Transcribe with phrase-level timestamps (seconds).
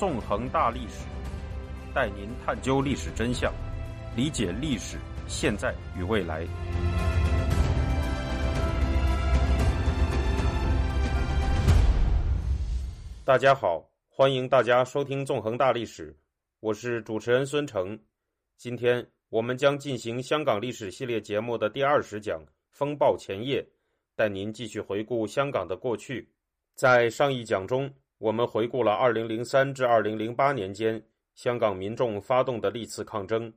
[0.00, 1.04] 纵横大历史，
[1.94, 3.52] 带您探究历史真相，
[4.16, 4.96] 理解历史
[5.28, 6.46] 现在与未来。
[13.26, 16.10] 大家好，欢迎大家收听《纵横大历史》，
[16.60, 18.00] 我是主持人孙成。
[18.56, 22.40] 今天我们将进行香港历史系列节目的第二十讲
[22.70, 23.60] 《风暴前夜》，
[24.16, 26.26] 带您继续回顾香港的过去。
[26.74, 31.02] 在上一讲中，我们回顾了2003至2008年间
[31.34, 33.50] 香港民众发动的历次抗争。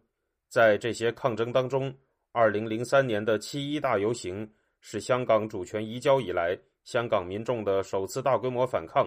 [0.48, 1.94] 在这些抗争当中
[2.32, 4.50] ，2003年的七一大游行
[4.80, 9.06] 是香港主权移交以来香港民众的首次大规模反抗。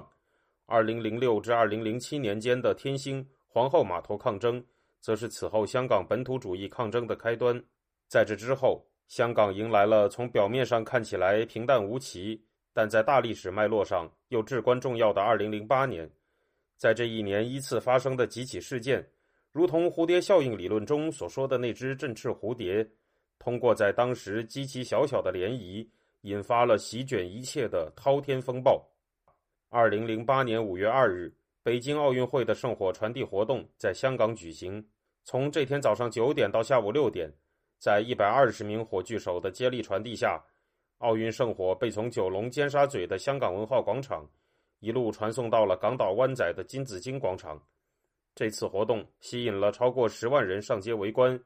[0.67, 4.63] 2006至2007年间的天星、皇后码头抗争，
[5.01, 7.59] 则是此后香港本土主义抗争的开端。
[8.09, 12.45] 在这之后，香港迎来了从表面上看起来平淡无奇，
[12.77, 16.11] 但在大历史脉络上又至关重要的2008年。
[16.77, 19.03] 在这一年依次发生的几起事件，
[19.51, 22.87] 如同蝴蝶效应理论中所说的那只振翅蝴蝶，
[23.39, 25.89] 通过在当时极其小小的涟漪，
[26.21, 28.87] 引发了席卷一切的滔天风暴。
[29.71, 34.87] 二零零八年五月二日，北京奥运会的圣火传递活动在香港举行。
[35.25, 37.33] 从这天早上九点到下午六点，
[37.79, 40.39] 在一百二十名火炬手的接力传递下，
[40.99, 44.27] 奥运圣火被从九龙尖沙咀的香港文化广场
[44.81, 47.61] 一路传送到了港岛湾仔的金紫荆广场。
[48.35, 51.39] 这次活动吸引了超过十万人上街围观，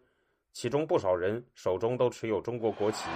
[0.52, 3.08] 其中不少人手中都持有中国国旗。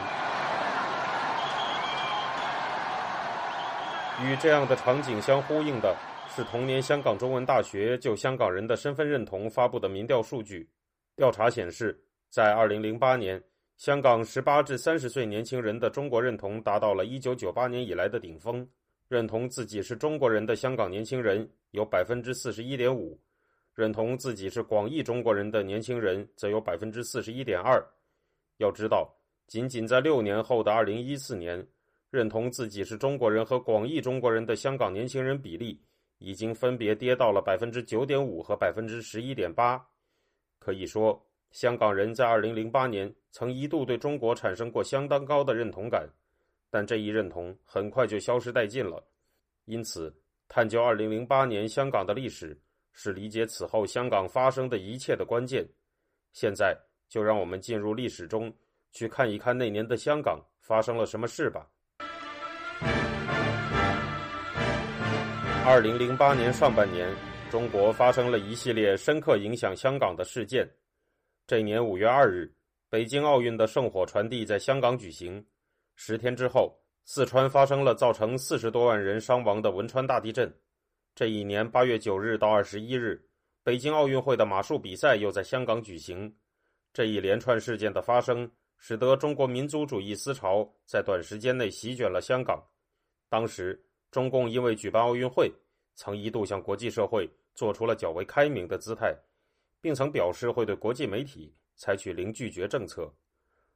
[4.22, 5.96] 与这样的场景相呼应的
[6.28, 10.68] 是，同年香港中文大学就香港人的身份认同发布的民调数据。
[11.16, 13.42] 调查显示，在2008年，
[13.76, 18.66] 香港18至30岁年轻人的中国认同达到了1998年以来的顶峰。
[19.08, 23.18] 认同自己是中国人的香港年轻人有41.5%，
[23.74, 27.84] 认同自己是广义中国人的年轻人则有41.2%。
[28.56, 29.14] 要知道，
[29.46, 31.66] 仅仅在六年后的2014年。
[32.10, 35.82] 认同自己是中国人和广义中国人的香港年轻人比例
[36.18, 39.84] 已经分别跌到了百分之九点五和百分之十一点八。
[40.60, 41.20] 可以说，
[41.54, 46.04] 香港人在二零零八年曾一度对中国产生过相当高的认同感，
[46.68, 49.00] 但这一认同很快就消失殆尽了。
[49.66, 50.12] 因此，
[50.48, 52.60] 探究二零零八年香港的历史，
[52.92, 55.64] 是理解此后香港发生的一切的关键。
[56.32, 56.76] 现在，
[57.08, 58.52] 就让我们进入历史中，
[58.90, 61.68] 去看一看那年的香港发生了什么事吧。
[65.64, 67.08] 二零零八年上半年，
[67.48, 70.68] 中国发生了一系列深刻影响香港的事件。
[71.46, 72.50] 这一年五月二日，
[72.88, 75.44] 北京奥运的圣火传递在香港举行。
[75.94, 76.74] 十天之后，
[77.04, 80.50] 四川发生了造成四十多万人伤亡的汶川大地震。
[81.14, 83.22] 这一年八月九日到二十一日，
[83.62, 86.34] 北京奥运会的马术比赛又在香港举行。
[86.92, 92.62] 这一连串事件的发生，使得中国民族主义思潮在短时间内席卷了香港。
[93.28, 93.80] 当时。
[94.10, 95.52] 中共因为举办奥运会，
[95.96, 99.12] 曾一度向国际社会做出了较为开明的姿态，
[99.84, 103.12] 并曾表示会对国际媒体采取零拒绝政策。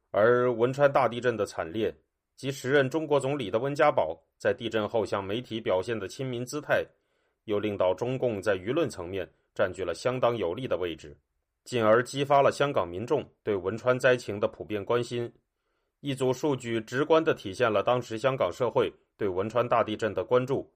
[0.09, 1.95] 而汶川大地震的惨烈
[2.35, 6.83] 及时任中国总理的温家宝在地震后向媒体表现的亲民姿态，
[7.43, 11.15] 又令到中共在舆论层面占据了相当有利的位置，
[11.63, 15.31] 进而激发了香港民众对汶川灾情的普遍关心。
[15.99, 18.91] 一组数据直观地体现了当时香港社会。
[19.19, 20.71] 对汶川大地震的关注，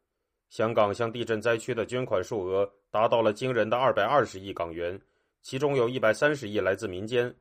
[0.50, 5.00] 香港向地震灾区的捐款数额达到了惊人的二百二十亿港元，
[5.44, 7.32] 其中有一百三十亿来自民间。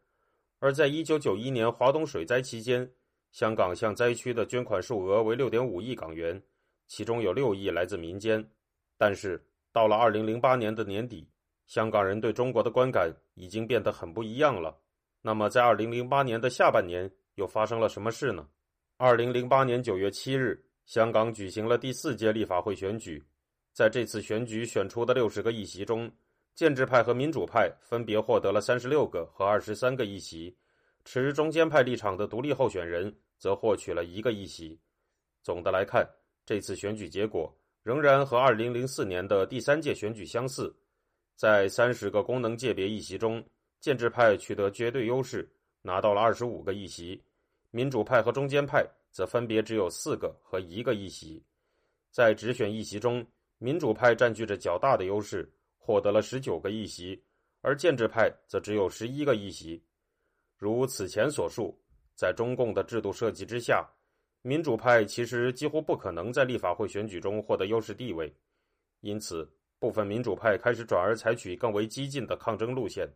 [0.59, 2.87] 而在一九九一年华东水灾期间，
[3.31, 6.41] 香港向灾区的捐款数额为六点五亿港元，
[6.87, 8.47] 其中有六亿来自民间。
[8.99, 9.43] 但是
[9.73, 11.27] 到了二零零八年的年底，
[11.67, 14.77] 香港人对中国的观感已经变得很不一样了。
[15.23, 18.47] 那么在二零零八年的下半年又发生了什么事呢？
[18.97, 20.63] 二零零八年九月七日。
[20.85, 23.23] 香港举行了第四届立法会选举，
[23.73, 26.11] 在这次选举选出的六十个议席中，
[26.55, 30.57] 建制派和民主派分别获得了三十六个和二十三个议席，
[31.05, 34.79] 持中间派立场的独立候选人则获取了一个议席。
[35.43, 36.09] 总的来看，
[36.45, 37.53] 这次选举结果
[37.83, 40.75] 仍然和二零零四年的第三届选举相似，
[41.37, 43.45] 在三十个功能界别议席中，
[43.81, 45.51] 建制派取得绝对优势，
[45.81, 47.23] 拿到了二十五个议席，
[47.71, 48.87] 民主派和中间派。
[49.13, 51.45] 则分别只有四个和一个议席，
[52.11, 53.23] 在直选议席中，
[53.59, 55.47] 民主派占据着较大的优势，
[55.85, 57.21] 获得了十九个议席，
[57.61, 59.83] 而建制派则只有十一个议席。
[60.57, 61.77] 如此前所述，
[62.15, 63.85] 在中共的制度设计之下，
[64.43, 68.33] 民主派其实几乎不可能在立法会选举中获得优势地位。
[69.01, 73.13] 因此，部分民主派开始转而采取更为激进的抗争路线。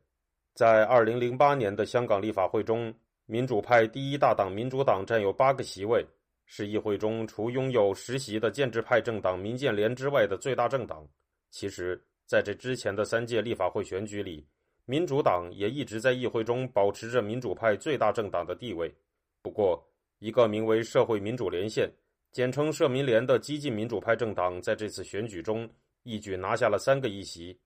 [0.52, 2.92] 在2008年的香港立法会中，
[3.26, 6.04] 民主派第一大党民主党占有八个席位，
[6.46, 11.06] 是议会中除拥有十席的建制派政党民建联之外的最大政党。
[11.50, 14.44] 其实，在这之前的三届立法会选举里，
[14.84, 18.92] 民主党也一直在议会中保持着民主派最大政党的地位。
[19.40, 19.82] 不过，
[20.18, 21.90] 一个名为社会民主连线。
[22.32, 25.66] 简称社民联的激进民主派政党在这次选举中
[26.02, 27.58] 一举拿下了三个议席，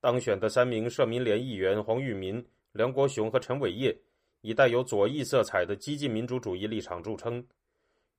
[0.00, 2.42] 当选的三名社民联议员黄玉民、
[2.72, 3.94] 梁国雄和陈伟业
[4.40, 7.44] 以带有左翼色彩的激进民主主义立场著称。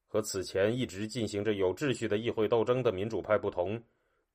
[0.06, 3.82] 和此前一直进行着有秩序的议会斗争的民主派不同，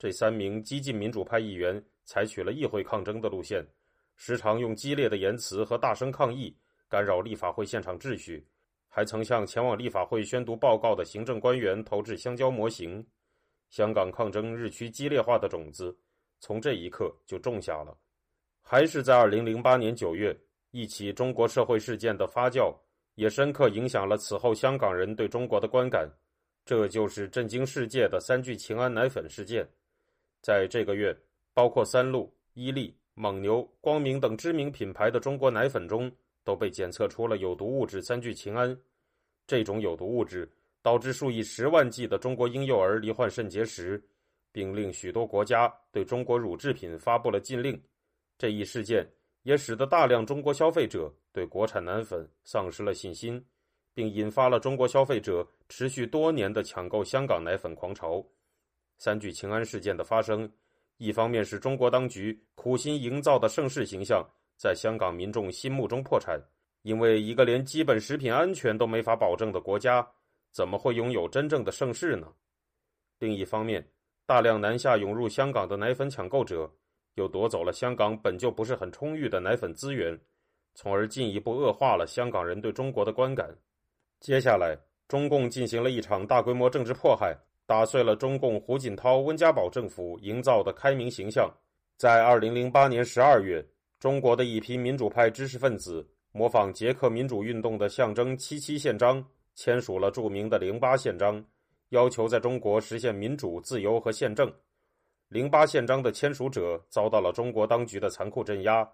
[0.03, 3.65] 这三名激进民主派议员采取了议会抗争的路线，
[4.17, 6.53] 时常用激烈的言辞和大声抗议
[6.89, 8.45] 干扰立法会现场秩序。
[8.89, 13.07] 还曾向前往立法会宣读报告的行政官员投掷香蕉模型，
[13.71, 15.97] 香港抗争日趋激烈化的种子
[16.41, 17.97] 从这一刻就种下了。
[18.61, 20.37] 还是在二零零八年九月，
[20.73, 22.77] 一起中国社会事件的发酵
[23.15, 26.11] 也深刻影响了此后香港人对中国的观感。
[26.65, 29.65] 这就是震惊世界的三聚氰胺奶粉事件。
[30.43, 31.17] 在这个月，
[31.55, 36.13] 包括三鹿、伊利、蒙牛、光明等知名品牌的中国奶粉中。
[36.45, 38.77] 都被检测出了有毒物质三聚氰胺，
[39.47, 40.51] 这种有毒物质
[40.83, 44.03] 导致数以十万计的中国婴幼儿罹患肾结石，
[44.51, 47.81] 并令许多国家对中国乳制品发布了禁令。
[48.37, 49.09] 这一事件
[49.45, 53.41] 也使得大量中国消费者对国产奶粉丧失了信心，
[53.95, 58.21] 并引发了中国消费者持续多年的抢购香港奶粉狂潮。
[59.05, 60.49] 三聚氰胺事件的发生，
[60.99, 64.25] 一方面是中国当局苦心营造的盛世形象。
[64.57, 66.41] 在香港民众心目中破产，
[66.83, 70.09] 因为一个连基本食品安全都没法保证的国家，
[70.53, 72.29] 怎么会拥有真正的盛世呢？
[73.19, 73.85] 另一方面，
[74.25, 76.73] 大量南下涌入香港的奶粉抢购者，
[77.17, 80.17] 又夺走了香港本就不是很充裕的奶粉资源，
[80.77, 83.53] 从而进一步恶化了香港人对中国的观感。
[84.21, 84.79] 接下来，
[85.09, 87.37] 中共进行了一场大规模政治迫害，
[87.67, 91.53] 打碎了中共胡锦涛、温家宝政府营造的开明形象。
[91.97, 93.65] 在二零零八年十二月。
[94.03, 99.25] 中国的一批民主派知识分子模仿捷克民主运动的象征“七七宪章”，
[99.55, 101.41] 签署了著名的“零八宪章”，
[101.91, 104.53] 要求在中国实现民主、自由和宪政。
[105.31, 108.85] “零八宪章”的签署者遭到了中国当局的残酷镇压，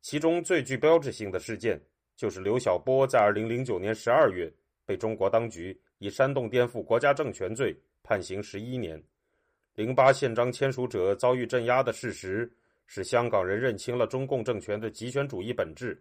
[0.00, 1.78] 其中最具标志性的事件
[2.16, 4.50] 就是刘晓波在二零零九年十二月
[4.86, 9.02] 被中国当局以煽动颠覆国家政权罪判刑十一年。
[9.74, 12.50] “零八宪章”签署者遭遇镇压的事实。
[12.88, 16.00] 使香港人认清了中共政权的极权主义本质，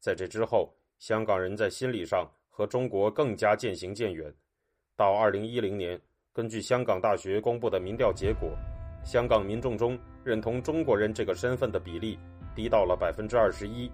[0.00, 4.34] 在这之后，香港人在心理上和中国更加渐行渐远。
[4.96, 5.96] 到二零一零年，
[6.32, 8.50] 根据香港大学公布的民调结果，
[9.04, 12.18] 香港民众中认同中国人这个身份的比例
[12.56, 13.88] 低到了百分之二十一，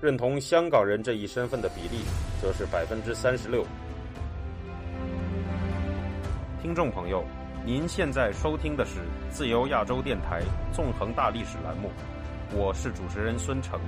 [0.00, 2.04] 认同香港人这一身份的比例
[2.40, 3.66] 则是百分之三十六。
[6.64, 7.22] 听众朋友。
[7.62, 10.40] 您现在收听的是自由亚洲电台
[10.72, 11.90] 纵横大历史栏目，
[12.54, 13.78] 我是主持人孙成。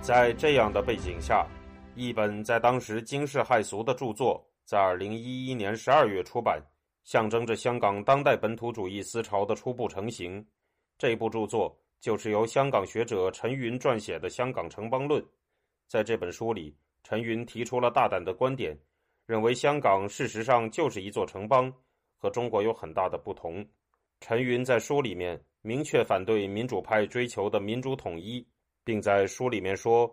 [0.00, 1.44] 在这样的背景下，
[1.96, 6.62] 一本在当时惊世骇俗的著作在二零一一年十二月出版，
[7.02, 10.46] 象征着香港当代本土主义思潮的初步成型。
[10.96, 15.20] 这部著作就是由香港学者陈云撰写的《香港城邦论》。
[15.88, 16.72] 在这本书里，
[17.02, 18.78] 陈云提出了大胆的观点，
[19.26, 21.72] 认为香港事实上就是一座城邦。
[22.16, 23.62] 和中国有很大的不同。
[24.18, 28.42] 陈云在书里面明确反对民主派追求的民主统一，
[28.82, 30.10] 并在书里面说，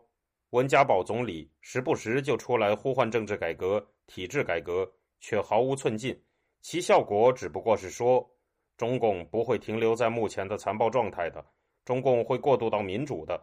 [0.49, 4.85] 温家宝总理时不时就出来呼唤政治改革、体制改革，
[5.21, 6.21] 却毫无寸进，
[6.59, 8.29] 其效果只不过是说，
[8.75, 11.41] 中共不会停留在目前的残暴状态的，
[11.85, 13.41] 中共会过渡到民主的。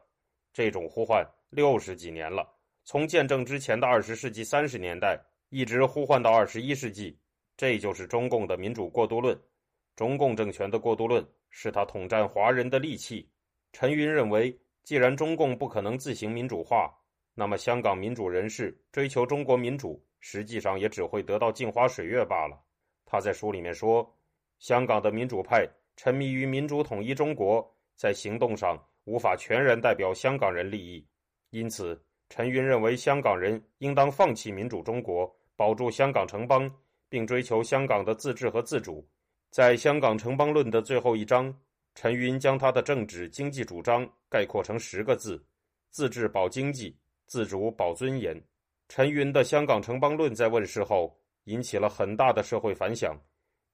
[0.52, 2.46] 这种呼唤六十几年了，
[2.84, 5.18] 从见证之前的二十世纪三十年代，
[5.50, 7.18] 一直呼唤到二十一世纪。
[7.56, 9.36] 这就是中共的民主过渡论，
[9.96, 13.28] 中共政权的过渡论是他统战华人的利器。
[13.72, 16.94] 陈云认为，既然中共不可能自行民主化，
[17.34, 22.58] 那么香港民主人士追求中国民主，实际上也只会得到镜花水月罢了。
[23.04, 24.08] 他在书里面说，
[24.58, 31.04] 香港的民主派沉迷于民主统一中国，在行动上无法全然代表香港人利益，
[31.50, 36.72] 因此，陈云认为香港人应当放弃民主中国，保住香港城邦。
[37.10, 39.02] 并追求香港的自治和自主。
[39.50, 41.50] 在《香港城邦论》的最后一章，
[41.94, 45.42] 陈云将他的政治经济主张概括成十个字：
[45.88, 48.38] 自治保经济，自主保尊严。
[48.90, 53.18] 陈云的《香港城邦论》在问世后引起了很大的社会反响，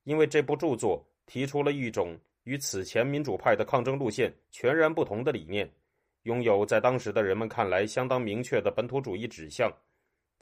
[0.05, 5.69] 因为这部著作提出了一种与此前民主派的抗争路线全然不同的理念，
[6.23, 9.69] 拥有在当时的人们看来相当明确的本土主义指向。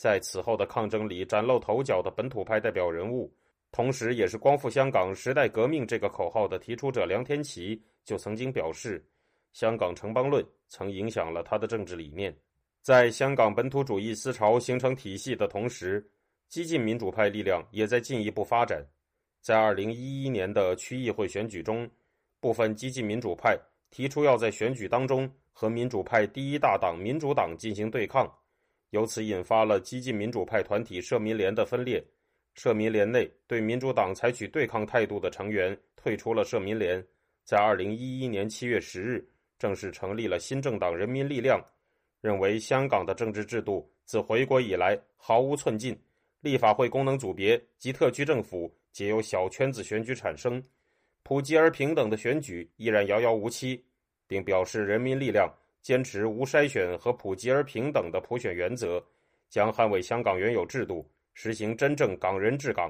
[0.02, 3.32] 在此后的抗争里崭露头角的本土派代表人物，
[3.70, 9.00] 同时也是“光复香港、时代革命”这个口号的提出者梁天琦，就曾经表示，
[9.52, 12.36] 香港城邦论曾影响了他的政治理念。
[12.80, 16.04] 在香港本土主义思潮形成体系的同时，
[16.48, 18.84] 激进民主派力量也在进一步发展。
[19.40, 21.88] 在二零一一年的区议会选举中，
[22.40, 23.56] 部分激进民主派
[23.92, 28.28] 提出要在选举当中和民主派第一大党民主党进行对抗，
[28.92, 32.02] 由此引发了激进民主派团体社民联的分裂。
[32.54, 37.02] 社民联内对民主党采取对抗态度的成员退出了社民联，
[37.44, 39.26] 在二零一一年七月十日
[39.58, 41.58] 正式成立了新政党人民力量。
[42.20, 45.98] 认为香港的政治制度自回国以来毫无寸进，
[46.40, 50.62] 立法会功能组别及特区政府皆由小圈子选举产生，
[51.22, 53.82] 普及而平等的选举依然遥遥无期，
[54.26, 55.52] 并表示人民力量
[55.82, 59.04] 坚持无筛选和普及而平等的普选原则，
[59.50, 62.88] 将捍卫香港原有制度，实行真正港人治港。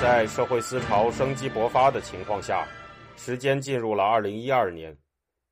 [0.00, 2.64] 在社会思潮生机勃发的情况下，
[3.16, 4.96] 时间进入了二零一二年。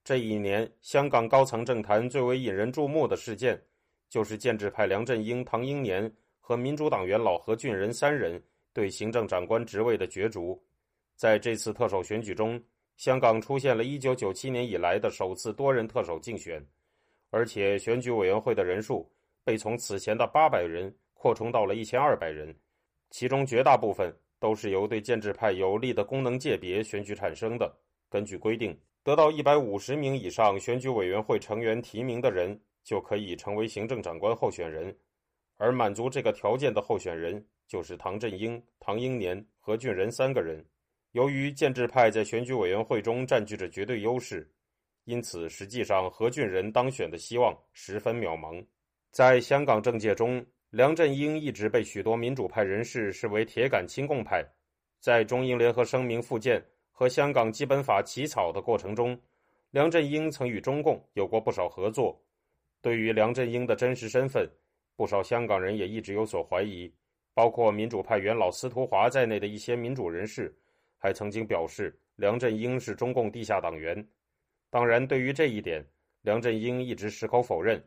[0.04, 3.60] 这一年，香港高层政坛最为引人注目的事件，
[4.08, 8.40] 就是建制派梁振英、唐英年和民主党元老何俊仁三人
[8.72, 10.60] 对行政长官职位的角逐。
[11.16, 12.60] 在这次特首选举中，
[13.00, 16.62] 香港出现了一九九七年以来的首次多人特首竞选，
[17.30, 19.10] 而且选举委员会的人数
[19.42, 22.54] 被从此前的八百人扩充到了一千二百人，
[23.08, 27.74] 其中绝大部分都是由对建制派有利的功能界别选举产生的。
[28.10, 28.78] 根据规定。
[29.02, 34.94] 得到一百五十名以上选举委员会成员提名的人，就可以成为行政长官候选人。
[35.56, 40.62] 而满足这个条件的候选人，就是唐振英、唐英年、何俊仁三个人。
[41.12, 44.50] 由于建制派在选举委员会中占据着绝对优势，
[45.04, 48.64] 因此实际上何俊仁当选的希望十分渺茫。
[49.10, 54.44] 在香港政界中，梁振英一直被许多民主派人士视为铁杆亲共派。
[55.00, 56.64] 在中英联合声明附件。
[56.92, 59.18] 和香港基本法起草的过程中，
[59.70, 62.22] 梁振英曾与中共有过不少合作。
[62.82, 64.46] 对于梁振英的真实身份，
[64.96, 66.92] 不少香港人也一直有所怀疑，
[67.32, 70.54] 包括民主派元老司徒华在内的一些民主人士，
[71.00, 74.06] 还曾经表示梁振英是中共地下党员。
[74.68, 75.84] 当然，对于这一点，
[76.20, 77.82] 梁振英一直矢口否认。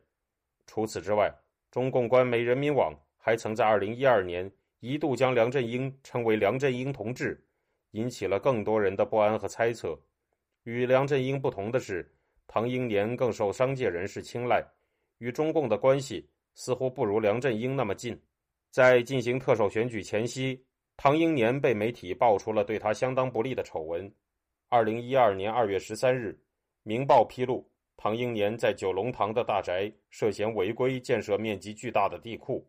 [0.66, 1.34] 除此之外，
[1.70, 7.40] 中共官媒人民网还曾在2012年一度将梁振英称为“梁振英同志”。
[7.92, 9.96] 引起了更多人的不安和猜测。
[10.64, 12.12] 与梁振英不同的是，
[12.48, 14.66] 唐英年更受商界人士青睐，
[15.20, 18.20] 与中共的关系似乎不如梁振英那么近。
[18.72, 20.60] 在进行特首选举前夕，
[20.96, 24.12] 唐英年被媒体爆出了对他相当不利的丑闻。
[24.70, 26.30] 二零一二年二月十三日，
[26.84, 32.68] 《明报》披露，唐英年在九龙塘的大宅涉嫌违规建设面积巨大的地库。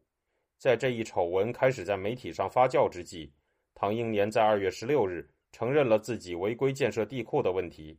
[0.58, 3.32] 在这一丑闻开始在媒体上发酵之际，
[3.74, 7.98] 唐英年在二月十六日承认了自己违规建设地库的问题。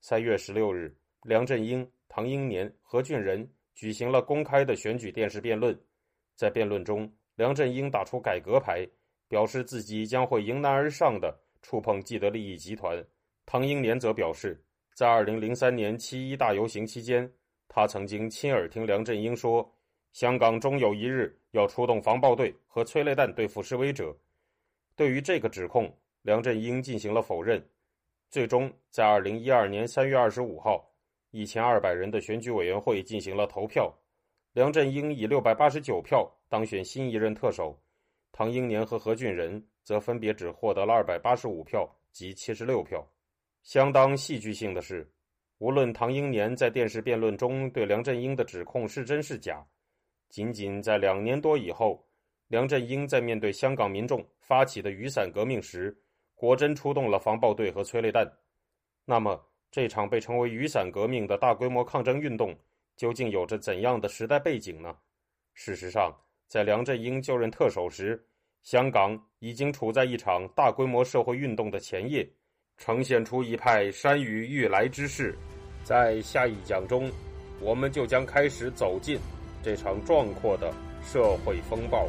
[0.00, 5.78] 三月十六日，梁振英、唐英年、何俊仁举行了公开的选举电视辩论。
[6.36, 8.88] 在辩论中，梁振英打出改革牌，
[9.30, 11.32] 表示自己将会迎难而上的
[11.62, 13.00] 触碰既得利益集团。
[13.46, 14.60] 唐英年则表示，
[14.92, 17.32] 在二零零三年七一大游行期间，
[17.68, 19.72] 他曾经亲耳听梁振英说
[20.12, 24.12] ：“香港终有一日要出动防暴队和催泪弹对付示威者。”
[24.96, 25.88] 对于这个指控，
[26.22, 27.64] 梁振英进行了否认。
[28.30, 30.84] 最终，在二零一二年三月二十五号，
[31.30, 33.94] 一千二百人的选举委员会进行了投票，
[34.54, 37.80] 梁振英以六百八十九票当选新一任特首，
[38.32, 43.06] 唐英年和何俊仁则分别只获得了二百八十五票及七十六票。
[43.62, 45.10] 相当戏剧性的是，
[45.58, 49.66] 无论唐英年在电视辩论中对梁振英的指控是真是假，
[50.28, 52.06] 仅仅在两年多以后。
[52.48, 55.96] 梁振英在面对香港民众发起的雨伞革命时，
[56.34, 58.28] 果真出动了防暴队和催泪弹。
[59.04, 62.58] 那么，这场被称为“雨伞革命”的大规模抗争运动，
[62.96, 64.96] 究竟有着怎样的时代背景呢？
[65.54, 66.12] 事实上，
[66.50, 68.20] 在梁振英就任特首时，
[68.64, 72.28] 香港已经处在一场大规模社会运动的前夜，
[72.76, 75.32] 呈现出一派山雨欲来之势。
[75.84, 77.08] 在下一讲中，
[77.60, 79.16] 我们就将开始走进
[79.62, 82.08] 这场壮阔的社会风暴。